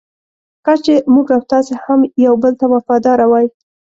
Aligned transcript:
کاش 0.65 0.79
چې 0.85 0.93
موږ 1.13 1.27
او 1.35 1.41
تاسې 1.51 1.73
هم 1.83 1.99
یو 2.25 2.33
بل 2.43 2.53
ته 2.59 2.65
وفاداره 2.75 3.25
وای. 3.31 3.47